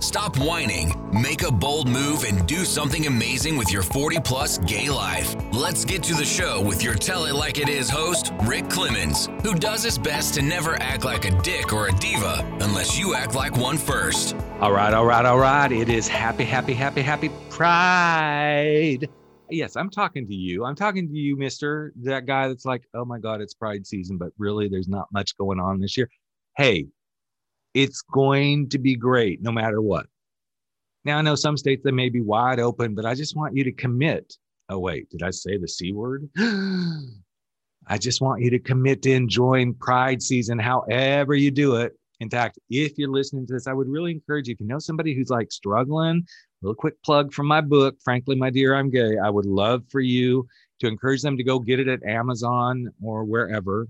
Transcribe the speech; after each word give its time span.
stop 0.00 0.38
whining, 0.38 0.94
make 1.12 1.42
a 1.42 1.50
bold 1.50 1.88
move, 1.88 2.24
and 2.24 2.46
do 2.46 2.64
something 2.64 3.06
amazing 3.06 3.56
with 3.56 3.72
your 3.72 3.82
40 3.82 4.20
plus 4.20 4.58
gay 4.58 4.88
life. 4.88 5.36
Let's 5.52 5.84
get 5.84 6.02
to 6.04 6.14
the 6.14 6.24
show 6.24 6.60
with 6.60 6.82
your 6.82 6.94
Tell 6.94 7.26
It 7.26 7.34
Like 7.34 7.58
It 7.58 7.68
Is 7.68 7.90
host, 7.90 8.32
Rick 8.42 8.70
Clemens, 8.70 9.28
who 9.42 9.54
does 9.54 9.82
his 9.82 9.98
best 9.98 10.34
to 10.34 10.42
never 10.42 10.80
act 10.82 11.04
like 11.04 11.24
a 11.24 11.42
dick 11.42 11.72
or 11.72 11.88
a 11.88 11.92
diva 11.92 12.44
unless 12.60 12.98
you 12.98 13.14
act 13.14 13.34
like 13.34 13.56
one 13.56 13.78
first. 13.78 14.36
All 14.60 14.72
right, 14.72 14.92
all 14.92 15.06
right, 15.06 15.24
all 15.24 15.38
right. 15.38 15.70
It 15.70 15.88
is 15.88 16.08
happy, 16.08 16.44
happy, 16.44 16.74
happy, 16.74 17.02
happy 17.02 17.30
Pride. 17.50 19.08
Yes, 19.48 19.76
I'm 19.76 19.90
talking 19.90 20.26
to 20.26 20.34
you. 20.34 20.64
I'm 20.64 20.74
talking 20.74 21.08
to 21.08 21.14
you, 21.14 21.36
mister, 21.36 21.92
that 22.02 22.26
guy 22.26 22.48
that's 22.48 22.64
like, 22.64 22.82
oh 22.94 23.04
my 23.04 23.18
God, 23.18 23.40
it's 23.40 23.54
Pride 23.54 23.86
season, 23.86 24.18
but 24.18 24.30
really 24.38 24.68
there's 24.68 24.88
not 24.88 25.06
much 25.12 25.36
going 25.38 25.60
on 25.60 25.80
this 25.80 25.96
year. 25.96 26.08
Hey, 26.56 26.86
it's 27.76 28.00
going 28.00 28.70
to 28.70 28.78
be 28.78 28.96
great 28.96 29.42
no 29.42 29.52
matter 29.52 29.82
what. 29.82 30.06
Now, 31.04 31.18
I 31.18 31.22
know 31.22 31.34
some 31.34 31.58
states 31.58 31.82
that 31.84 31.92
may 31.92 32.08
be 32.08 32.22
wide 32.22 32.58
open, 32.58 32.94
but 32.94 33.04
I 33.04 33.14
just 33.14 33.36
want 33.36 33.54
you 33.54 33.64
to 33.64 33.70
commit. 33.70 34.34
Oh, 34.70 34.78
wait, 34.78 35.10
did 35.10 35.22
I 35.22 35.30
say 35.30 35.58
the 35.58 35.68
C 35.68 35.92
word? 35.92 36.28
I 36.38 37.98
just 37.98 38.22
want 38.22 38.40
you 38.40 38.50
to 38.50 38.58
commit 38.58 39.02
to 39.02 39.12
enjoying 39.12 39.74
Pride 39.74 40.22
season, 40.22 40.58
however 40.58 41.34
you 41.34 41.50
do 41.50 41.76
it. 41.76 41.92
In 42.18 42.30
fact, 42.30 42.58
if 42.70 42.96
you're 42.96 43.10
listening 43.10 43.46
to 43.46 43.52
this, 43.52 43.66
I 43.66 43.74
would 43.74 43.88
really 43.88 44.10
encourage 44.10 44.48
you 44.48 44.54
if 44.54 44.60
you 44.60 44.66
know 44.66 44.78
somebody 44.78 45.14
who's 45.14 45.28
like 45.28 45.52
struggling, 45.52 46.26
a 46.26 46.66
little 46.66 46.74
quick 46.74 47.00
plug 47.04 47.34
from 47.34 47.46
my 47.46 47.60
book, 47.60 47.96
Frankly, 48.02 48.36
My 48.36 48.48
Dear, 48.48 48.74
I'm 48.74 48.88
Gay. 48.90 49.18
I 49.22 49.28
would 49.28 49.44
love 49.44 49.84
for 49.90 50.00
you 50.00 50.48
to 50.80 50.88
encourage 50.88 51.20
them 51.20 51.36
to 51.36 51.44
go 51.44 51.58
get 51.58 51.78
it 51.78 51.88
at 51.88 52.02
Amazon 52.04 52.88
or 53.02 53.24
wherever. 53.24 53.86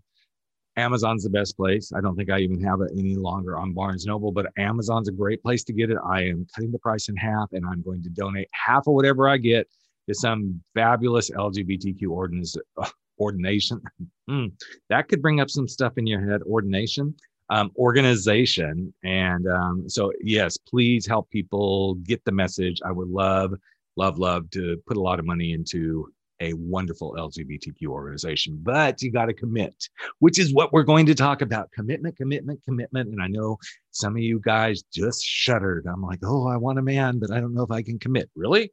Amazon's 0.76 1.24
the 1.24 1.30
best 1.30 1.56
place. 1.56 1.92
I 1.94 2.00
don't 2.00 2.16
think 2.16 2.30
I 2.30 2.40
even 2.40 2.62
have 2.62 2.80
it 2.82 2.92
any 2.92 3.16
longer 3.16 3.58
on 3.58 3.72
Barnes 3.72 4.04
Noble, 4.04 4.30
but 4.30 4.52
Amazon's 4.58 5.08
a 5.08 5.12
great 5.12 5.42
place 5.42 5.64
to 5.64 5.72
get 5.72 5.90
it. 5.90 5.96
I 6.04 6.24
am 6.24 6.46
cutting 6.54 6.70
the 6.70 6.78
price 6.78 7.08
in 7.08 7.16
half 7.16 7.52
and 7.52 7.64
I'm 7.64 7.82
going 7.82 8.02
to 8.02 8.10
donate 8.10 8.48
half 8.52 8.86
of 8.86 8.94
whatever 8.94 9.28
I 9.28 9.38
get 9.38 9.68
to 10.08 10.14
some 10.14 10.60
fabulous 10.74 11.30
LGBTQ 11.30 12.10
ordinance, 12.10 12.56
uh, 12.76 12.88
ordination. 13.18 13.80
mm, 14.30 14.52
that 14.90 15.08
could 15.08 15.22
bring 15.22 15.40
up 15.40 15.48
some 15.48 15.66
stuff 15.66 15.96
in 15.96 16.06
your 16.06 16.20
head. 16.28 16.42
Ordination, 16.42 17.14
um, 17.48 17.72
organization. 17.76 18.92
And 19.02 19.46
um, 19.48 19.88
so, 19.88 20.12
yes, 20.20 20.58
please 20.58 21.06
help 21.06 21.30
people 21.30 21.94
get 21.94 22.22
the 22.24 22.32
message. 22.32 22.82
I 22.84 22.92
would 22.92 23.08
love, 23.08 23.54
love, 23.96 24.18
love 24.18 24.50
to 24.50 24.76
put 24.86 24.98
a 24.98 25.02
lot 25.02 25.18
of 25.18 25.24
money 25.24 25.52
into 25.52 26.12
a 26.40 26.52
wonderful 26.54 27.14
LGBTQ 27.18 27.86
organization, 27.88 28.58
but 28.62 29.02
you 29.02 29.10
got 29.10 29.26
to 29.26 29.34
commit, 29.34 29.88
which 30.18 30.38
is 30.38 30.52
what 30.52 30.72
we're 30.72 30.82
going 30.82 31.06
to 31.06 31.14
talk 31.14 31.42
about 31.42 31.72
commitment, 31.72 32.16
commitment, 32.16 32.62
commitment. 32.64 33.10
And 33.10 33.22
I 33.22 33.26
know 33.26 33.58
some 33.90 34.14
of 34.14 34.22
you 34.22 34.40
guys 34.44 34.82
just 34.92 35.24
shuddered. 35.24 35.86
I'm 35.86 36.02
like, 36.02 36.20
oh, 36.24 36.48
I 36.48 36.56
want 36.56 36.78
a 36.78 36.82
man, 36.82 37.18
but 37.18 37.30
I 37.30 37.40
don't 37.40 37.54
know 37.54 37.62
if 37.62 37.70
I 37.70 37.82
can 37.82 37.98
commit. 37.98 38.30
Really? 38.34 38.70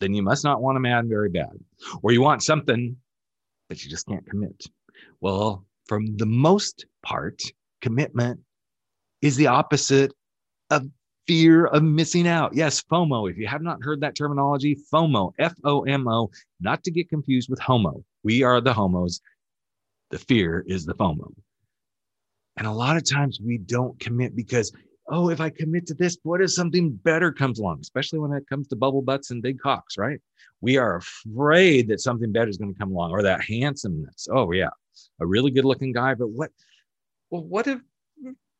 Then 0.00 0.14
you 0.14 0.22
must 0.22 0.44
not 0.44 0.60
want 0.60 0.76
a 0.76 0.80
man 0.80 1.08
very 1.08 1.28
bad. 1.28 1.52
Or 2.02 2.12
you 2.12 2.20
want 2.20 2.42
something, 2.42 2.96
but 3.68 3.82
you 3.84 3.90
just 3.90 4.06
can't 4.06 4.28
commit. 4.28 4.66
Well, 5.20 5.64
from 5.86 6.16
the 6.16 6.26
most 6.26 6.86
part, 7.02 7.42
commitment 7.80 8.40
is 9.22 9.36
the 9.36 9.46
opposite 9.46 10.12
of 10.70 10.88
fear 11.26 11.66
of 11.66 11.82
missing 11.82 12.28
out. 12.28 12.54
Yes, 12.54 12.82
FOMO. 12.82 13.30
If 13.30 13.38
you 13.38 13.46
have 13.46 13.62
not 13.62 13.82
heard 13.82 14.00
that 14.00 14.14
terminology, 14.14 14.76
FOMO, 14.92 15.32
F 15.38 15.54
O 15.64 15.82
M 15.82 16.06
O, 16.08 16.30
not 16.60 16.84
to 16.84 16.90
get 16.90 17.08
confused 17.08 17.48
with 17.48 17.58
homo. 17.60 18.04
We 18.22 18.42
are 18.42 18.60
the 18.60 18.72
homos. 18.72 19.20
The 20.10 20.18
fear 20.18 20.64
is 20.66 20.84
the 20.84 20.94
FOMO. 20.94 21.32
And 22.56 22.66
a 22.66 22.72
lot 22.72 22.96
of 22.96 23.08
times 23.08 23.40
we 23.44 23.58
don't 23.58 23.98
commit 23.98 24.36
because, 24.36 24.72
oh, 25.08 25.28
if 25.30 25.40
I 25.40 25.50
commit 25.50 25.86
to 25.88 25.94
this, 25.94 26.16
what 26.22 26.40
if 26.40 26.52
something 26.52 26.92
better 26.92 27.32
comes 27.32 27.58
along, 27.58 27.80
especially 27.80 28.20
when 28.20 28.32
it 28.32 28.48
comes 28.48 28.68
to 28.68 28.76
bubble 28.76 29.02
butts 29.02 29.30
and 29.30 29.42
big 29.42 29.58
cocks, 29.58 29.98
right? 29.98 30.20
We 30.60 30.76
are 30.76 30.96
afraid 30.96 31.88
that 31.88 32.00
something 32.00 32.32
better 32.32 32.48
is 32.48 32.58
going 32.58 32.72
to 32.72 32.78
come 32.78 32.92
along 32.92 33.10
or 33.10 33.22
that 33.22 33.42
handsomeness. 33.42 34.28
Oh, 34.30 34.52
yeah, 34.52 34.70
a 35.20 35.26
really 35.26 35.50
good 35.50 35.64
looking 35.64 35.92
guy. 35.92 36.14
But 36.14 36.28
what, 36.28 36.50
well, 37.30 37.42
what 37.42 37.66
if 37.66 37.80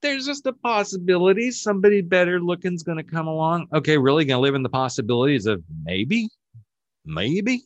there's 0.05 0.27
just 0.27 0.47
a 0.47 0.53
possibility 0.53 1.51
somebody 1.51 2.03
better 2.03 2.39
looking's 2.39 2.83
going 2.83 2.99
to 2.99 3.03
come 3.03 3.27
along. 3.27 3.67
Okay, 3.73 3.97
really 3.97 4.27
going 4.27 4.37
to 4.37 4.43
live 4.43 4.55
in 4.55 4.63
the 4.63 4.69
possibilities 4.69 5.47
of 5.47 5.65
maybe, 5.83 6.29
maybe. 7.07 7.63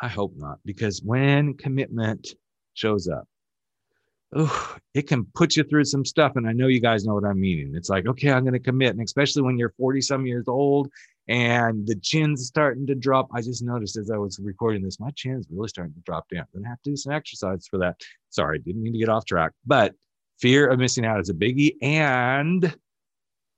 I 0.00 0.08
hope 0.08 0.34
not, 0.36 0.58
because 0.66 1.00
when 1.02 1.54
commitment 1.54 2.34
shows 2.74 3.08
up, 3.08 3.26
oh, 4.36 4.76
it 4.92 5.08
can 5.08 5.24
put 5.34 5.56
you 5.56 5.64
through 5.64 5.86
some 5.86 6.04
stuff. 6.04 6.32
And 6.36 6.46
I 6.46 6.52
know 6.52 6.66
you 6.66 6.80
guys 6.80 7.06
know 7.06 7.14
what 7.14 7.24
I'm 7.24 7.40
meaning. 7.40 7.72
It's 7.74 7.88
like, 7.88 8.06
okay, 8.06 8.30
I'm 8.30 8.42
going 8.42 8.52
to 8.52 8.58
commit. 8.58 8.90
And 8.90 9.00
especially 9.00 9.42
when 9.42 9.56
you're 9.56 9.72
40 9.78 10.02
some 10.02 10.26
years 10.26 10.44
old 10.46 10.90
and 11.26 11.86
the 11.86 11.96
chin's 12.02 12.46
starting 12.46 12.86
to 12.88 12.94
drop. 12.94 13.28
I 13.32 13.40
just 13.40 13.62
noticed 13.62 13.96
as 13.96 14.10
I 14.10 14.18
was 14.18 14.38
recording 14.42 14.82
this, 14.82 15.00
my 15.00 15.10
chin's 15.12 15.46
really 15.50 15.68
starting 15.68 15.94
to 15.94 16.00
drop 16.00 16.28
down. 16.28 16.42
I'm 16.42 16.48
going 16.52 16.64
to 16.64 16.68
have 16.68 16.82
to 16.82 16.90
do 16.90 16.96
some 16.96 17.14
exercise 17.14 17.66
for 17.66 17.78
that. 17.78 17.96
Sorry, 18.28 18.58
didn't 18.58 18.82
mean 18.82 18.92
to 18.92 18.98
get 18.98 19.08
off 19.08 19.24
track. 19.24 19.52
But 19.64 19.94
fear 20.40 20.68
of 20.68 20.78
missing 20.78 21.04
out 21.04 21.20
is 21.20 21.30
a 21.30 21.34
biggie. 21.34 21.76
And 21.82 22.74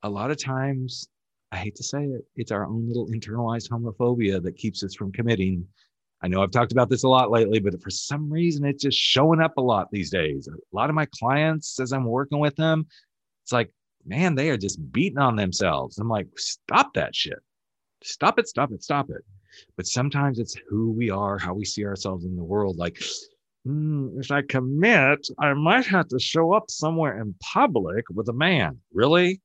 a 0.02 0.08
lot 0.10 0.30
of 0.30 0.42
times, 0.42 1.08
I 1.52 1.56
hate 1.56 1.76
to 1.76 1.82
say 1.82 2.04
it, 2.04 2.24
it's 2.36 2.52
our 2.52 2.66
own 2.66 2.86
little 2.86 3.08
internalized 3.08 3.70
homophobia 3.70 4.42
that 4.42 4.56
keeps 4.56 4.82
us 4.84 4.94
from 4.94 5.12
committing. 5.12 5.66
I 6.22 6.28
know 6.28 6.42
I've 6.42 6.50
talked 6.50 6.72
about 6.72 6.88
this 6.88 7.04
a 7.04 7.08
lot 7.08 7.30
lately, 7.30 7.60
but 7.60 7.80
for 7.82 7.90
some 7.90 8.32
reason, 8.32 8.64
it's 8.64 8.82
just 8.82 8.98
showing 8.98 9.40
up 9.40 9.56
a 9.56 9.62
lot 9.62 9.88
these 9.90 10.10
days. 10.10 10.48
A 10.48 10.76
lot 10.76 10.88
of 10.90 10.96
my 10.96 11.06
clients, 11.18 11.78
as 11.78 11.92
I'm 11.92 12.04
working 12.04 12.38
with 12.38 12.56
them, 12.56 12.86
it's 13.44 13.52
like, 13.52 13.70
man, 14.04 14.34
they 14.34 14.50
are 14.50 14.56
just 14.56 14.92
beating 14.92 15.18
on 15.18 15.36
themselves. 15.36 15.98
I'm 15.98 16.08
like, 16.08 16.28
stop 16.36 16.94
that 16.94 17.14
shit. 17.14 17.38
Stop 18.02 18.38
it, 18.38 18.48
stop 18.48 18.72
it, 18.72 18.82
stop 18.82 19.10
it. 19.10 19.22
But 19.76 19.86
sometimes 19.86 20.38
it's 20.38 20.56
who 20.68 20.90
we 20.90 21.10
are, 21.10 21.38
how 21.38 21.54
we 21.54 21.64
see 21.64 21.84
ourselves 21.84 22.24
in 22.24 22.36
the 22.36 22.44
world. 22.44 22.76
Like, 22.76 23.02
mm, 23.66 24.18
if 24.18 24.30
I 24.30 24.42
commit, 24.42 25.26
I 25.38 25.52
might 25.54 25.86
have 25.86 26.08
to 26.08 26.18
show 26.18 26.52
up 26.52 26.70
somewhere 26.70 27.20
in 27.20 27.34
public 27.42 28.04
with 28.14 28.28
a 28.28 28.32
man. 28.32 28.78
Really? 28.92 29.40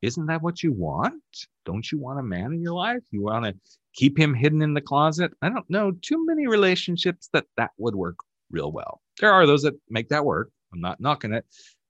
Isn't 0.00 0.26
that 0.26 0.42
what 0.42 0.62
you 0.62 0.72
want? 0.72 1.22
Don't 1.64 1.90
you 1.92 1.98
want 1.98 2.18
a 2.18 2.24
man 2.24 2.52
in 2.52 2.60
your 2.60 2.74
life? 2.74 3.02
You 3.10 3.22
want 3.22 3.44
to 3.44 3.54
keep 3.94 4.18
him 4.18 4.34
hidden 4.34 4.62
in 4.62 4.74
the 4.74 4.80
closet? 4.80 5.32
I 5.42 5.48
don't 5.48 5.68
know 5.70 5.92
too 6.02 6.24
many 6.26 6.48
relationships 6.48 7.28
that 7.32 7.46
that 7.56 7.70
would 7.78 7.94
work 7.94 8.16
real 8.50 8.72
well. 8.72 9.00
There 9.20 9.32
are 9.32 9.46
those 9.46 9.62
that 9.62 9.74
make 9.88 10.08
that 10.08 10.24
work. 10.24 10.50
I'm 10.72 10.80
not 10.80 11.00
knocking 11.00 11.32
it. 11.32 11.44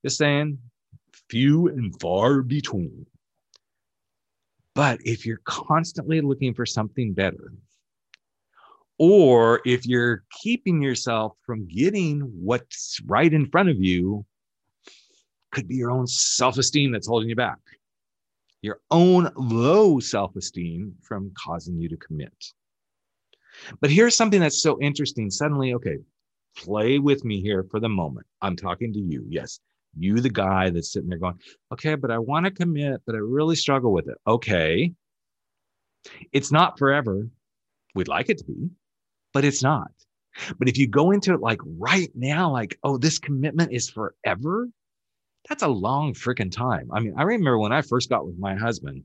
Just 0.04 0.18
saying, 0.18 0.58
few 1.30 1.68
and 1.68 1.98
far 2.00 2.42
between. 2.42 3.06
But 4.74 5.00
if 5.04 5.24
you're 5.24 5.40
constantly 5.44 6.20
looking 6.20 6.54
for 6.54 6.66
something 6.66 7.12
better, 7.12 7.52
or 9.04 9.60
if 9.64 9.84
you're 9.84 10.22
keeping 10.30 10.80
yourself 10.80 11.32
from 11.44 11.66
getting 11.66 12.20
what's 12.20 13.00
right 13.04 13.34
in 13.34 13.50
front 13.50 13.68
of 13.68 13.76
you, 13.80 14.24
could 15.50 15.66
be 15.66 15.74
your 15.74 15.90
own 15.90 16.06
self 16.06 16.56
esteem 16.56 16.92
that's 16.92 17.08
holding 17.08 17.28
you 17.28 17.34
back, 17.34 17.58
your 18.60 18.78
own 18.92 19.28
low 19.34 19.98
self 19.98 20.36
esteem 20.36 20.94
from 21.02 21.32
causing 21.36 21.76
you 21.78 21.88
to 21.88 21.96
commit. 21.96 22.32
But 23.80 23.90
here's 23.90 24.14
something 24.14 24.38
that's 24.38 24.62
so 24.62 24.80
interesting. 24.80 25.30
Suddenly, 25.30 25.74
okay, 25.74 25.98
play 26.56 27.00
with 27.00 27.24
me 27.24 27.40
here 27.40 27.66
for 27.72 27.80
the 27.80 27.88
moment. 27.88 28.28
I'm 28.40 28.54
talking 28.54 28.92
to 28.92 29.00
you. 29.00 29.26
Yes, 29.28 29.58
you, 29.98 30.20
the 30.20 30.30
guy 30.30 30.70
that's 30.70 30.92
sitting 30.92 31.08
there 31.08 31.18
going, 31.18 31.40
okay, 31.72 31.96
but 31.96 32.12
I 32.12 32.18
want 32.18 32.46
to 32.46 32.52
commit, 32.52 33.00
but 33.04 33.16
I 33.16 33.18
really 33.18 33.56
struggle 33.56 33.92
with 33.92 34.06
it. 34.06 34.18
Okay. 34.28 34.92
It's 36.30 36.52
not 36.52 36.78
forever. 36.78 37.26
We'd 37.96 38.06
like 38.06 38.30
it 38.30 38.38
to 38.38 38.44
be 38.44 38.70
but 39.32 39.44
it's 39.44 39.62
not. 39.62 39.90
But 40.58 40.68
if 40.68 40.78
you 40.78 40.86
go 40.86 41.10
into 41.10 41.34
it 41.34 41.40
like 41.40 41.60
right 41.64 42.10
now, 42.14 42.50
like, 42.50 42.78
oh, 42.84 42.96
this 42.96 43.18
commitment 43.18 43.72
is 43.72 43.90
forever, 43.90 44.68
that's 45.48 45.62
a 45.62 45.68
long 45.68 46.14
freaking 46.14 46.50
time. 46.50 46.88
I 46.92 47.00
mean, 47.00 47.14
I 47.16 47.22
remember 47.22 47.58
when 47.58 47.72
I 47.72 47.82
first 47.82 48.08
got 48.08 48.26
with 48.26 48.38
my 48.38 48.54
husband, 48.54 49.04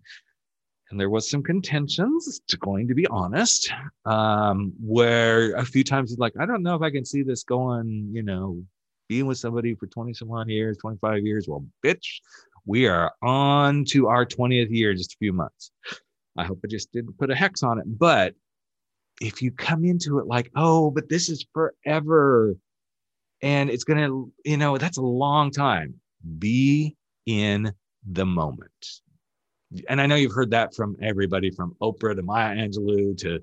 and 0.89 1.00
there 1.00 1.09
was 1.09 1.29
some 1.29 1.44
contentions, 1.44 2.39
going 2.59 2.88
to 2.88 2.95
be 2.95 3.07
honest, 3.07 3.71
um, 4.06 4.71
where 4.79 5.53
a 5.56 5.65
few 5.65 5.83
times 5.83 6.12
he's 6.12 6.19
like, 6.19 6.33
I 6.39 6.45
don't 6.45 6.63
know 6.63 6.75
if 6.75 6.81
I 6.81 6.91
can 6.91 7.03
see 7.03 7.23
this 7.23 7.44
going, 7.44 8.09
you 8.13 8.23
know, 8.23 8.63
being 9.09 9.25
with 9.25 9.38
somebody 9.38 9.75
for 9.75 9.88
20 9.88 10.13
some 10.13 10.31
odd 10.31 10.47
years, 10.47 10.77
25 10.77 11.25
years. 11.25 11.47
Well, 11.47 11.65
bitch, 11.85 12.19
we 12.65 12.88
are 12.88 13.12
on 13.21 13.83
to 13.85 14.07
our 14.07 14.25
20th 14.25 14.69
year, 14.69 14.94
just 14.94 15.13
a 15.13 15.18
few 15.18 15.33
months. 15.33 15.71
I 16.38 16.45
hope 16.45 16.59
I 16.63 16.68
just 16.68 16.91
didn't 16.94 17.18
put 17.18 17.31
a 17.31 17.35
hex 17.35 17.63
on 17.63 17.80
it, 17.80 17.85
but 17.88 18.33
if 19.21 19.41
you 19.41 19.51
come 19.51 19.83
into 19.83 20.19
it 20.19 20.27
like, 20.27 20.51
oh, 20.55 20.91
but 20.91 21.09
this 21.09 21.29
is 21.29 21.45
forever 21.53 22.55
and 23.41 23.69
it's 23.69 23.83
going 23.83 23.99
to, 23.99 24.31
you 24.45 24.57
know, 24.57 24.77
that's 24.77 24.97
a 24.97 25.01
long 25.01 25.51
time. 25.51 25.95
Be 26.39 26.95
in 27.25 27.71
the 28.09 28.25
moment. 28.25 28.71
And 29.89 29.99
I 29.99 30.05
know 30.05 30.15
you've 30.15 30.33
heard 30.33 30.51
that 30.51 30.73
from 30.73 30.95
everybody 31.01 31.51
from 31.51 31.75
Oprah 31.81 32.15
to 32.15 32.21
Maya 32.21 32.55
Angelou 32.55 33.17
to 33.19 33.41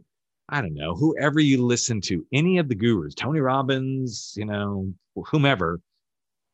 I 0.48 0.60
don't 0.60 0.74
know, 0.74 0.94
whoever 0.94 1.40
you 1.40 1.64
listen 1.64 2.00
to, 2.02 2.26
any 2.32 2.58
of 2.58 2.68
the 2.68 2.74
gurus, 2.74 3.14
Tony 3.14 3.40
Robbins, 3.40 4.34
you 4.36 4.44
know, 4.44 4.92
whomever, 5.16 5.80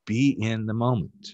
be 0.06 0.36
in 0.40 0.66
the 0.66 0.74
moment. 0.74 1.30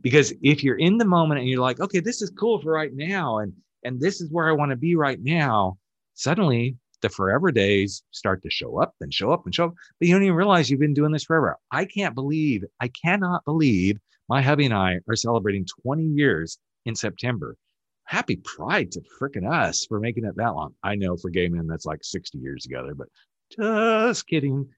Because 0.00 0.32
if 0.42 0.64
you're 0.64 0.78
in 0.78 0.98
the 0.98 1.04
moment 1.04 1.40
and 1.40 1.48
you're 1.48 1.60
like, 1.60 1.80
okay, 1.80 2.00
this 2.00 2.22
is 2.22 2.30
cool 2.30 2.60
for 2.60 2.72
right 2.72 2.92
now, 2.92 3.38
and 3.38 3.52
and 3.84 4.00
this 4.00 4.20
is 4.20 4.30
where 4.30 4.48
I 4.48 4.52
want 4.52 4.70
to 4.70 4.76
be 4.76 4.96
right 4.96 5.20
now, 5.22 5.78
suddenly 6.14 6.76
the 7.02 7.08
forever 7.08 7.50
days 7.50 8.02
start 8.12 8.42
to 8.42 8.50
show 8.50 8.78
up 8.80 8.94
and 9.00 9.12
show 9.12 9.30
up 9.30 9.44
and 9.44 9.54
show 9.54 9.66
up. 9.66 9.74
But 9.98 10.08
you 10.08 10.14
don't 10.14 10.22
even 10.22 10.34
realize 10.34 10.70
you've 10.70 10.80
been 10.80 10.94
doing 10.94 11.12
this 11.12 11.24
forever. 11.24 11.58
I 11.70 11.84
can't 11.84 12.14
believe, 12.14 12.64
I 12.80 12.88
cannot 12.88 13.44
believe 13.44 13.98
my 14.28 14.40
hubby 14.40 14.64
and 14.64 14.74
I 14.74 15.00
are 15.08 15.16
celebrating 15.16 15.66
20 15.82 16.02
years 16.02 16.58
in 16.86 16.94
September. 16.94 17.56
Happy 18.04 18.36
pride 18.36 18.92
to 18.92 19.02
freaking 19.20 19.50
us 19.50 19.86
for 19.86 20.00
making 20.00 20.24
it 20.24 20.36
that 20.36 20.54
long. 20.54 20.74
I 20.82 20.94
know 20.94 21.16
for 21.16 21.30
gay 21.30 21.48
men, 21.48 21.66
that's 21.66 21.86
like 21.86 22.02
60 22.02 22.38
years 22.38 22.62
together, 22.62 22.94
but 22.94 23.08
just 23.50 24.26
kidding. 24.26 24.68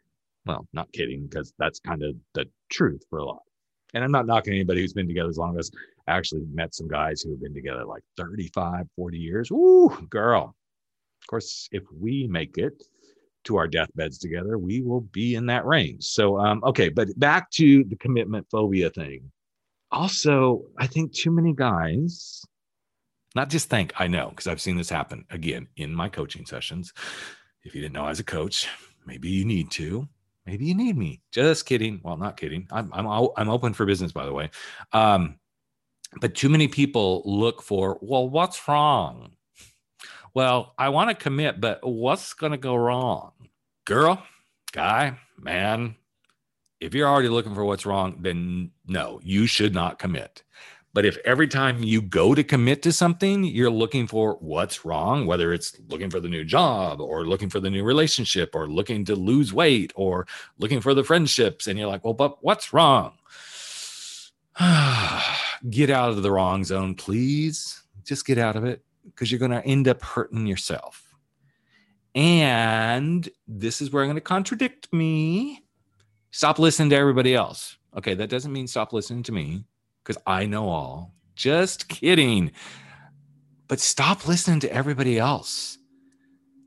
Well, 0.47 0.67
not 0.73 0.93
kidding, 0.93 1.27
because 1.27 1.53
that's 1.59 1.81
kind 1.81 2.03
of 2.03 2.15
the 2.35 2.47
truth 2.71 3.03
for 3.11 3.19
a 3.19 3.25
lot. 3.25 3.43
And 3.95 4.05
I'm 4.05 4.13
not 4.13 4.27
knocking 4.27 4.53
anybody 4.53 4.81
who's 4.81 4.93
been 4.93 5.09
together 5.09 5.29
as 5.29 5.39
long 5.39 5.59
as 5.59 5.71
I 6.07 6.17
actually 6.17 6.43
met 6.53 6.75
some 6.75 6.89
guys 6.89 7.23
who 7.23 7.31
have 7.31 7.41
been 7.41 7.55
together 7.55 7.85
like 7.85 8.03
35, 8.17 8.87
40 8.95 9.19
years. 9.19 9.51
Ooh, 9.51 9.91
girl. 10.11 10.55
Of 11.27 11.31
course, 11.31 11.69
if 11.73 11.83
we 11.93 12.29
make 12.29 12.57
it 12.57 12.85
to 13.45 13.57
our 13.57 13.67
deathbeds 13.67 14.17
together, 14.17 14.59
we 14.59 14.81
will 14.81 15.01
be 15.01 15.35
in 15.35 15.47
that 15.47 15.67
range. 15.67 16.05
So, 16.05 16.39
um, 16.39 16.63
okay, 16.63 16.89
but 16.89 17.09
back 17.19 17.51
to 17.53 17.83
the 17.83 17.97
commitment 17.97 18.47
phobia 18.49 18.91
thing. 18.91 19.33
Also, 19.91 20.67
I 20.79 20.87
think 20.87 21.13
too 21.13 21.33
many 21.33 21.53
guys, 21.53 22.45
not 23.35 23.51
just 23.51 23.69
think, 23.69 23.93
I 23.97 24.07
know, 24.07 24.29
because 24.31 24.47
I've 24.47 24.61
seen 24.61 24.77
this 24.77 24.89
happen 24.89 25.25
again 25.31 25.67
in 25.75 25.93
my 25.93 26.09
coaching 26.09 26.47
sessions. 26.47 26.93
If 27.65 27.75
you 27.75 27.81
didn't 27.81 27.95
know 27.95 28.07
as 28.07 28.21
a 28.21 28.25
coach, 28.25 28.69
maybe 29.05 29.29
you 29.29 29.45
need 29.45 29.73
to. 29.73 30.09
Maybe 30.47 30.65
you 30.67 30.77
need 30.77 30.97
me. 30.97 31.23
Just 31.33 31.67
kidding. 31.67 32.01
Well, 32.05 32.17
not 32.17 32.37
kidding. 32.37 32.69
I'm 32.71 32.93
I'm 32.93 33.09
I'm 33.37 33.49
open 33.49 33.73
for 33.73 33.85
business, 33.85 34.13
by 34.13 34.27
the 34.27 34.33
way. 34.33 34.51
Um, 34.93 35.41
but 36.21 36.37
too 36.37 36.49
many 36.49 36.69
people 36.69 37.23
look 37.25 37.63
for, 37.63 37.99
well, 38.01 38.29
what's 38.29 38.69
wrong? 38.69 39.33
Well, 40.37 40.75
I 40.77 40.91
want 40.91 41.09
to 41.09 41.15
commit, 41.17 41.63
but 41.63 41.81
what's 41.83 42.35
going 42.35 42.53
to 42.53 42.59
go 42.59 42.77
wrong? 42.77 43.33
Girl, 43.87 44.23
guy, 44.71 45.19
man, 45.41 45.97
if 46.79 46.93
you're 46.93 47.09
already 47.09 47.31
looking 47.31 47.55
for 47.55 47.65
what's 47.65 47.87
wrong, 47.87 48.19
then 48.21 48.71
no, 48.87 49.19
you 49.25 49.47
should 49.47 49.73
not 49.73 49.99
commit. 49.99 50.43
But 50.93 51.07
if 51.07 51.17
every 51.25 51.49
time 51.49 51.83
you 51.83 52.03
go 52.03 52.35
to 52.35 52.45
commit 52.45 52.83
to 52.83 52.93
something, 52.93 53.45
you're 53.45 53.71
looking 53.71 54.07
for 54.07 54.35
what's 54.41 54.85
wrong, 54.85 55.25
whether 55.25 55.55
it's 55.55 55.75
looking 55.89 56.11
for 56.11 56.21
the 56.21 56.29
new 56.29 56.45
job 56.45 57.01
or 57.01 57.25
looking 57.25 57.49
for 57.49 57.59
the 57.59 57.71
new 57.71 57.83
relationship 57.83 58.55
or 58.55 58.69
looking 58.69 59.07
to 59.07 59.17
lose 59.17 59.55
weight 59.55 59.91
or 59.97 60.27
looking 60.59 60.83
for 60.83 60.93
the 60.93 61.03
friendships, 61.03 61.67
and 61.67 61.79
you're 61.79 61.89
like, 61.89 62.05
well, 62.05 62.13
but 62.13 62.45
what's 62.45 62.75
wrong? 62.75 63.15
get 65.71 65.89
out 65.89 66.11
of 66.11 66.23
the 66.23 66.31
wrong 66.31 66.63
zone, 66.63 66.95
please. 66.95 67.83
Just 68.05 68.27
get 68.27 68.37
out 68.37 68.55
of 68.55 68.67
it 68.67 68.83
because 69.07 69.31
you're 69.31 69.39
going 69.39 69.51
to 69.51 69.65
end 69.65 69.89
up 69.89 70.03
hurting 70.03 70.47
yourself. 70.47 71.03
And 72.15 73.29
this 73.47 73.81
is 73.81 73.91
where 73.91 74.03
I'm 74.03 74.09
going 74.09 74.17
to 74.17 74.23
contradict 74.23 74.93
me. 74.93 75.63
Stop 76.31 76.59
listening 76.59 76.91
to 76.91 76.97
everybody 76.97 77.35
else. 77.35 77.77
Okay, 77.97 78.15
that 78.15 78.31
doesn't 78.31 78.53
mean 78.53 78.67
stop 78.67 78.93
listening 78.93 79.23
to 79.25 79.33
me 79.33 79.65
because 80.03 80.21
I 80.27 80.47
know 80.47 80.69
all. 80.69 81.15
Just 81.35 81.89
kidding. 81.89 82.53
But 83.69 83.81
stop 83.81 84.27
listening 84.27 84.61
to 84.61 84.73
everybody 84.73 85.19
else. 85.19 85.79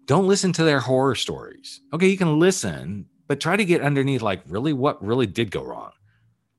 Don't 0.05 0.27
listen 0.27 0.53
to 0.53 0.63
their 0.63 0.79
horror 0.79 1.15
stories. 1.15 1.81
Okay, 1.93 2.07
you 2.07 2.17
can 2.17 2.39
listen, 2.39 3.05
but 3.27 3.39
try 3.39 3.55
to 3.55 3.65
get 3.65 3.81
underneath 3.81 4.21
like 4.21 4.41
really 4.47 4.73
what 4.73 5.03
really 5.03 5.27
did 5.27 5.51
go 5.51 5.63
wrong 5.63 5.91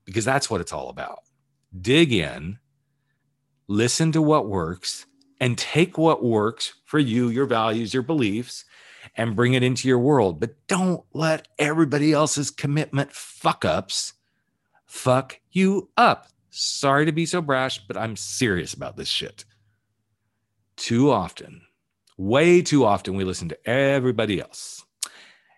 because 0.04 0.24
that's 0.24 0.48
what 0.48 0.60
it's 0.60 0.72
all 0.72 0.88
about. 0.88 1.20
Dig 1.80 2.12
in, 2.12 2.58
listen 3.68 4.12
to 4.12 4.22
what 4.22 4.48
works, 4.48 5.06
and 5.40 5.56
take 5.56 5.96
what 5.96 6.22
works 6.22 6.74
for 6.84 6.98
you, 6.98 7.28
your 7.28 7.46
values, 7.46 7.94
your 7.94 8.02
beliefs, 8.02 8.64
and 9.16 9.34
bring 9.34 9.54
it 9.54 9.62
into 9.62 9.88
your 9.88 9.98
world. 9.98 10.38
But 10.38 10.54
don't 10.68 11.02
let 11.12 11.48
everybody 11.58 12.12
else's 12.12 12.50
commitment 12.50 13.12
fuck 13.12 13.64
ups 13.64 14.12
fuck 14.86 15.40
you 15.50 15.88
up. 15.96 16.28
Sorry 16.50 17.06
to 17.06 17.12
be 17.12 17.26
so 17.26 17.40
brash, 17.40 17.78
but 17.86 17.96
I'm 17.96 18.16
serious 18.16 18.74
about 18.74 18.96
this 18.96 19.08
shit. 19.08 19.44
Too 20.76 21.10
often, 21.10 21.62
way 22.16 22.60
too 22.60 22.84
often, 22.84 23.14
we 23.14 23.24
listen 23.24 23.48
to 23.48 23.68
everybody 23.68 24.40
else. 24.40 24.84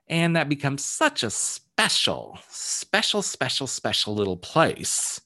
And 0.08 0.36
that 0.36 0.48
becomes 0.48 0.84
such 0.84 1.22
a 1.22 1.30
special, 1.30 2.38
special, 2.48 3.22
special, 3.22 3.66
special 3.66 4.14
little 4.14 4.36
place 4.36 5.20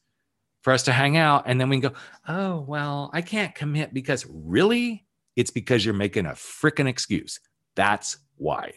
for 0.66 0.72
us 0.72 0.82
to 0.82 0.92
hang 0.92 1.16
out. 1.16 1.44
And 1.46 1.60
then 1.60 1.68
we 1.68 1.78
go, 1.78 1.92
oh, 2.26 2.58
well, 2.58 3.08
I 3.12 3.22
can't 3.22 3.54
commit 3.54 3.94
because 3.94 4.26
really, 4.28 5.06
it's 5.36 5.52
because 5.52 5.84
you're 5.84 5.94
making 5.94 6.26
a 6.26 6.30
freaking 6.30 6.88
excuse. 6.88 7.38
That's 7.76 8.16
why. 8.36 8.72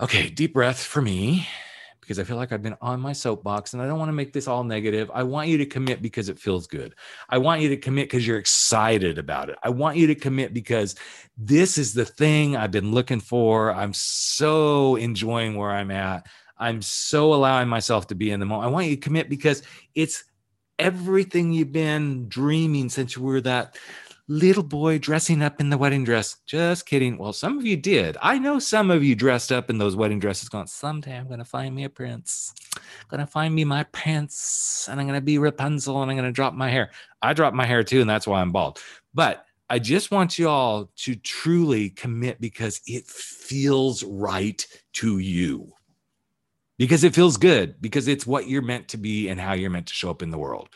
Okay, 0.00 0.30
deep 0.30 0.54
breath 0.54 0.80
for 0.80 1.02
me 1.02 1.48
because 2.00 2.20
I 2.20 2.22
feel 2.22 2.36
like 2.36 2.52
I've 2.52 2.62
been 2.62 2.76
on 2.80 3.00
my 3.00 3.12
soapbox 3.12 3.72
and 3.72 3.82
I 3.82 3.88
don't 3.88 3.98
want 3.98 4.08
to 4.08 4.14
make 4.14 4.32
this 4.32 4.46
all 4.46 4.62
negative. 4.62 5.10
I 5.12 5.24
want 5.24 5.48
you 5.48 5.58
to 5.58 5.66
commit 5.66 6.00
because 6.00 6.28
it 6.28 6.38
feels 6.38 6.68
good. 6.68 6.94
I 7.28 7.38
want 7.38 7.62
you 7.62 7.70
to 7.70 7.76
commit 7.76 8.08
because 8.08 8.24
you're 8.24 8.38
excited 8.38 9.18
about 9.18 9.48
it. 9.48 9.58
I 9.64 9.70
want 9.70 9.96
you 9.96 10.06
to 10.06 10.14
commit 10.14 10.54
because 10.54 10.94
this 11.36 11.76
is 11.76 11.92
the 11.92 12.04
thing 12.04 12.56
I've 12.56 12.70
been 12.70 12.92
looking 12.92 13.20
for. 13.20 13.72
I'm 13.72 13.92
so 13.92 14.94
enjoying 14.94 15.56
where 15.56 15.72
I'm 15.72 15.90
at. 15.90 16.28
I'm 16.56 16.82
so 16.82 17.34
allowing 17.34 17.68
myself 17.68 18.06
to 18.08 18.14
be 18.14 18.30
in 18.30 18.40
the 18.40 18.46
moment. 18.46 18.68
I 18.68 18.72
want 18.72 18.86
you 18.86 18.96
to 18.96 19.00
commit 19.00 19.28
because 19.28 19.62
it's 19.94 20.24
everything 20.78 21.52
you've 21.52 21.72
been 21.72 22.28
dreaming 22.28 22.88
since 22.88 23.16
you 23.16 23.22
were 23.22 23.40
that 23.42 23.76
little 24.26 24.62
boy 24.62 24.98
dressing 24.98 25.42
up 25.42 25.60
in 25.60 25.68
the 25.68 25.76
wedding 25.76 26.04
dress. 26.04 26.38
Just 26.46 26.86
kidding. 26.86 27.18
Well, 27.18 27.32
some 27.32 27.58
of 27.58 27.66
you 27.66 27.76
did. 27.76 28.16
I 28.22 28.38
know 28.38 28.58
some 28.58 28.90
of 28.90 29.04
you 29.04 29.14
dressed 29.14 29.52
up 29.52 29.68
in 29.68 29.78
those 29.78 29.96
wedding 29.96 30.18
dresses 30.18 30.48
going, 30.48 30.66
someday 30.66 31.16
I'm 31.16 31.26
going 31.26 31.40
to 31.40 31.44
find 31.44 31.74
me 31.74 31.84
a 31.84 31.90
prince. 31.90 32.54
I'm 32.76 32.82
going 33.08 33.20
to 33.20 33.26
find 33.26 33.54
me 33.54 33.64
my 33.64 33.84
prince 33.84 34.88
and 34.90 34.98
I'm 34.98 35.06
going 35.06 35.18
to 35.18 35.24
be 35.24 35.38
Rapunzel 35.38 36.02
and 36.02 36.10
I'm 36.10 36.16
going 36.16 36.28
to 36.28 36.32
drop 36.32 36.54
my 36.54 36.70
hair. 36.70 36.90
I 37.20 37.34
dropped 37.34 37.56
my 37.56 37.66
hair 37.66 37.82
too, 37.84 38.00
and 38.00 38.08
that's 38.08 38.26
why 38.26 38.40
I'm 38.40 38.52
bald. 38.52 38.80
But 39.12 39.44
I 39.70 39.78
just 39.78 40.10
want 40.10 40.38
you 40.38 40.48
all 40.48 40.90
to 40.96 41.14
truly 41.16 41.90
commit 41.90 42.40
because 42.40 42.80
it 42.86 43.06
feels 43.06 44.02
right 44.04 44.66
to 44.94 45.18
you. 45.18 45.72
Because 46.76 47.04
it 47.04 47.14
feels 47.14 47.36
good, 47.36 47.80
because 47.80 48.08
it's 48.08 48.26
what 48.26 48.48
you're 48.48 48.62
meant 48.62 48.88
to 48.88 48.96
be 48.96 49.28
and 49.28 49.40
how 49.40 49.52
you're 49.52 49.70
meant 49.70 49.86
to 49.86 49.94
show 49.94 50.10
up 50.10 50.22
in 50.22 50.30
the 50.30 50.38
world. 50.38 50.68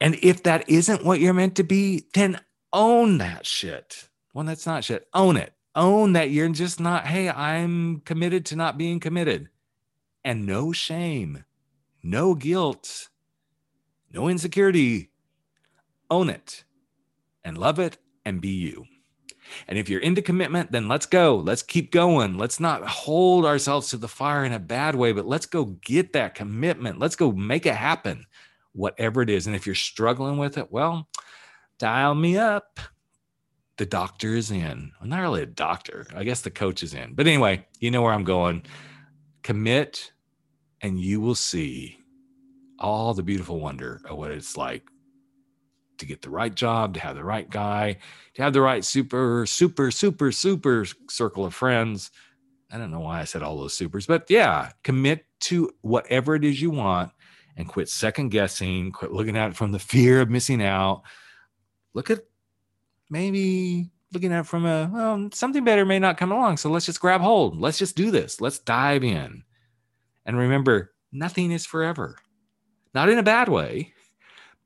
And 0.00 0.16
if 0.22 0.42
that 0.42 0.68
isn't 0.68 1.04
what 1.04 1.20
you're 1.20 1.32
meant 1.32 1.56
to 1.56 1.62
be, 1.62 2.06
then 2.12 2.40
own 2.72 3.18
that 3.18 3.46
shit. 3.46 4.08
Well, 4.34 4.44
that's 4.44 4.66
not 4.66 4.84
shit. 4.84 5.06
Own 5.14 5.36
it. 5.36 5.54
Own 5.74 6.12
that 6.14 6.30
you're 6.30 6.48
just 6.50 6.80
not, 6.80 7.06
hey, 7.06 7.30
I'm 7.30 8.00
committed 8.00 8.44
to 8.46 8.56
not 8.56 8.76
being 8.76 9.00
committed. 9.00 9.48
And 10.24 10.46
no 10.46 10.72
shame, 10.72 11.44
no 12.02 12.34
guilt, 12.34 13.08
no 14.12 14.28
insecurity. 14.28 15.10
Own 16.10 16.28
it 16.28 16.64
and 17.42 17.56
love 17.56 17.78
it 17.78 17.96
and 18.24 18.40
be 18.40 18.50
you. 18.50 18.84
And 19.68 19.78
if 19.78 19.88
you're 19.88 20.00
into 20.00 20.22
commitment, 20.22 20.72
then 20.72 20.88
let's 20.88 21.06
go. 21.06 21.36
Let's 21.36 21.62
keep 21.62 21.92
going. 21.92 22.38
Let's 22.38 22.60
not 22.60 22.86
hold 22.86 23.44
ourselves 23.44 23.90
to 23.90 23.96
the 23.96 24.08
fire 24.08 24.44
in 24.44 24.52
a 24.52 24.58
bad 24.58 24.94
way, 24.94 25.12
but 25.12 25.26
let's 25.26 25.46
go 25.46 25.66
get 25.82 26.12
that 26.12 26.34
commitment. 26.34 26.98
Let's 26.98 27.16
go 27.16 27.32
make 27.32 27.66
it 27.66 27.74
happen 27.74 28.26
whatever 28.72 29.22
it 29.22 29.30
is. 29.30 29.46
And 29.46 29.56
if 29.56 29.66
you're 29.66 29.74
struggling 29.74 30.38
with 30.38 30.58
it, 30.58 30.70
well, 30.70 31.08
dial 31.78 32.14
me 32.14 32.38
up. 32.38 32.80
The 33.78 33.86
doctor 33.86 34.34
is 34.34 34.50
in. 34.50 34.92
I'm 35.00 35.08
not 35.08 35.20
really 35.20 35.42
a 35.42 35.46
doctor. 35.46 36.06
I 36.14 36.24
guess 36.24 36.42
the 36.42 36.50
coach 36.50 36.82
is 36.82 36.94
in. 36.94 37.14
But 37.14 37.26
anyway, 37.26 37.66
you 37.80 37.90
know 37.90 38.02
where 38.02 38.12
I'm 38.12 38.24
going. 38.24 38.64
Commit, 39.42 40.12
and 40.82 41.00
you 41.00 41.20
will 41.20 41.34
see 41.34 41.98
all 42.78 43.14
the 43.14 43.22
beautiful 43.22 43.60
wonder 43.60 44.00
of 44.08 44.18
what 44.18 44.30
it's 44.30 44.56
like 44.56 44.84
to 46.02 46.06
get 46.06 46.20
the 46.20 46.30
right 46.30 46.54
job, 46.54 46.94
to 46.94 47.00
have 47.00 47.16
the 47.16 47.24
right 47.24 47.48
guy, 47.48 47.96
to 48.34 48.42
have 48.42 48.52
the 48.52 48.60
right 48.60 48.84
super, 48.84 49.46
super, 49.46 49.90
super, 49.90 50.30
super 50.32 50.84
circle 51.08 51.46
of 51.46 51.54
friends. 51.54 52.10
I 52.70 52.76
don't 52.76 52.90
know 52.90 53.00
why 53.00 53.20
I 53.20 53.24
said 53.24 53.42
all 53.42 53.56
those 53.56 53.74
supers, 53.74 54.06
but 54.06 54.26
yeah, 54.28 54.72
commit 54.82 55.24
to 55.40 55.70
whatever 55.82 56.34
it 56.34 56.44
is 56.44 56.60
you 56.60 56.70
want 56.70 57.12
and 57.56 57.68
quit 57.68 57.88
second 57.88 58.30
guessing, 58.30 58.90
quit 58.92 59.12
looking 59.12 59.36
at 59.36 59.50
it 59.50 59.56
from 59.56 59.72
the 59.72 59.78
fear 59.78 60.20
of 60.20 60.30
missing 60.30 60.62
out. 60.62 61.02
Look 61.94 62.10
at 62.10 62.24
maybe 63.10 63.90
looking 64.12 64.32
at 64.32 64.40
it 64.40 64.46
from 64.46 64.66
a 64.66 64.90
well, 64.92 65.28
something 65.32 65.64
better 65.64 65.84
may 65.84 65.98
not 65.98 66.16
come 66.16 66.32
along. 66.32 66.56
So 66.56 66.70
let's 66.70 66.86
just 66.86 67.00
grab 67.00 67.20
hold. 67.20 67.60
Let's 67.60 67.78
just 67.78 67.96
do 67.96 68.10
this. 68.10 68.40
Let's 68.40 68.58
dive 68.58 69.04
in. 69.04 69.44
And 70.24 70.36
remember, 70.36 70.94
nothing 71.12 71.52
is 71.52 71.66
forever. 71.66 72.16
not 72.94 73.08
in 73.08 73.18
a 73.18 73.22
bad 73.22 73.48
way, 73.48 73.92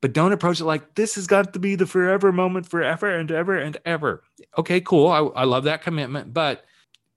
but 0.01 0.13
don't 0.13 0.33
approach 0.33 0.59
it 0.59 0.65
like 0.65 0.95
this 0.95 1.15
has 1.15 1.27
got 1.27 1.53
to 1.53 1.59
be 1.59 1.75
the 1.75 1.87
forever 1.87 2.31
moment 2.31 2.67
forever 2.67 3.17
and 3.17 3.31
ever 3.31 3.57
and 3.57 3.77
ever. 3.85 4.23
Okay, 4.57 4.79
cool. 4.81 5.07
I, 5.07 5.19
I 5.19 5.43
love 5.45 5.63
that 5.63 5.81
commitment. 5.81 6.33
But 6.33 6.65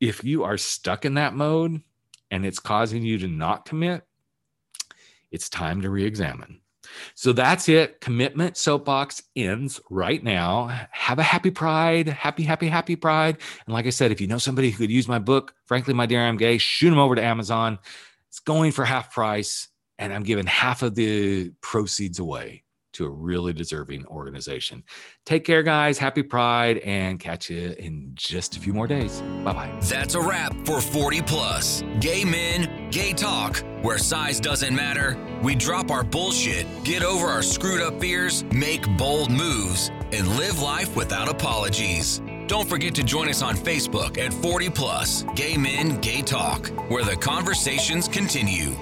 if 0.00 0.24
you 0.24 0.44
are 0.44 0.56
stuck 0.56 1.04
in 1.04 1.14
that 1.14 1.34
mode 1.34 1.82
and 2.30 2.46
it's 2.46 2.58
causing 2.58 3.02
you 3.02 3.18
to 3.18 3.28
not 3.28 3.66
commit, 3.66 4.02
it's 5.30 5.50
time 5.50 5.82
to 5.82 5.90
re 5.90 6.04
examine. 6.04 6.60
So 7.14 7.32
that's 7.32 7.68
it. 7.68 8.00
Commitment 8.00 8.56
soapbox 8.56 9.22
ends 9.36 9.80
right 9.90 10.24
now. 10.24 10.86
Have 10.90 11.20
a 11.20 11.22
happy 11.22 11.50
pride. 11.50 12.08
Happy, 12.08 12.42
happy, 12.42 12.66
happy 12.66 12.96
pride. 12.96 13.36
And 13.66 13.74
like 13.74 13.86
I 13.86 13.90
said, 13.90 14.10
if 14.10 14.20
you 14.20 14.26
know 14.26 14.38
somebody 14.38 14.70
who 14.70 14.78
could 14.78 14.90
use 14.90 15.06
my 15.06 15.20
book, 15.20 15.54
Frankly, 15.66 15.94
My 15.94 16.06
Dear, 16.06 16.26
I'm 16.26 16.36
Gay, 16.36 16.58
shoot 16.58 16.90
them 16.90 16.98
over 16.98 17.14
to 17.14 17.22
Amazon. 17.22 17.78
It's 18.28 18.40
going 18.40 18.72
for 18.72 18.84
half 18.84 19.12
price, 19.12 19.68
and 19.98 20.12
I'm 20.12 20.24
giving 20.24 20.46
half 20.46 20.82
of 20.82 20.94
the 20.94 21.50
proceeds 21.60 22.18
away 22.18 22.64
to 22.92 23.06
a 23.06 23.10
really 23.10 23.52
deserving 23.52 24.06
organization. 24.06 24.82
Take 25.26 25.44
care, 25.44 25.62
guys. 25.62 25.98
Happy 25.98 26.22
Pride, 26.22 26.78
and 26.78 27.18
catch 27.18 27.50
you 27.50 27.74
in 27.78 28.12
just 28.14 28.56
a 28.56 28.60
few 28.60 28.72
more 28.72 28.86
days. 28.86 29.20
Bye 29.44 29.52
bye. 29.52 29.78
That's 29.82 30.14
a 30.14 30.20
wrap 30.20 30.54
for 30.64 30.80
40 30.80 31.22
Plus. 31.22 31.82
Gay 32.00 32.24
men, 32.24 32.90
gay 32.90 33.12
talk, 33.12 33.58
where 33.82 33.98
size 33.98 34.40
doesn't 34.40 34.74
matter. 34.74 35.16
We 35.42 35.54
drop 35.54 35.90
our 35.90 36.04
bullshit, 36.04 36.66
get 36.84 37.02
over 37.02 37.26
our 37.26 37.42
screwed 37.42 37.80
up 37.80 38.00
fears, 38.00 38.44
make 38.52 38.84
bold 38.96 39.30
moves, 39.30 39.90
and 40.12 40.26
live 40.36 40.60
life 40.60 40.96
without 40.96 41.28
apologies. 41.28 42.20
Don't 42.46 42.68
forget 42.68 42.96
to 42.96 43.04
join 43.04 43.28
us 43.28 43.42
on 43.42 43.54
Facebook 43.54 44.18
at 44.18 44.32
40 44.32 44.70
Plus 44.70 45.24
Gay 45.36 45.56
Men, 45.56 46.00
Gay 46.00 46.20
Talk, 46.20 46.66
where 46.90 47.04
the 47.04 47.14
conversations 47.14 48.08
continue. 48.08 48.74